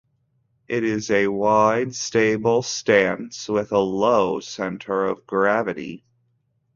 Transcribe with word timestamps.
It 0.67 0.83
is 0.83 1.11
a 1.11 1.27
wide, 1.27 1.93
stable 1.93 2.63
stance 2.63 3.47
with 3.47 3.71
a 3.71 3.77
low 3.77 4.39
center 4.39 5.05
of 5.05 5.27
gravity. 5.27 6.03